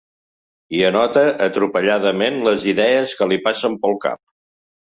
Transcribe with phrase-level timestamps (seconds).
[0.77, 4.23] Hi anota, atropelladament, les idees que li passen pel cap.